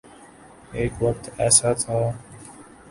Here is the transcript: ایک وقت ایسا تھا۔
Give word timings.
ایک 0.77 0.93
وقت 1.03 1.23
ایسا 1.41 1.73
تھا۔ 1.81 1.99